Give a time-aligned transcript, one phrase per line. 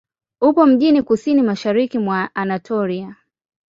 [0.41, 3.15] Upo mjini kusini-mashariki mwa Anatolia.